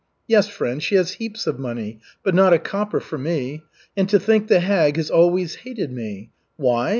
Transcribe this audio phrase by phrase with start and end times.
[0.27, 3.61] Yes, friend, she has heaps of money, but not a copper for me.
[3.95, 6.31] And to think the hag has always hated me.
[6.57, 6.89] Why?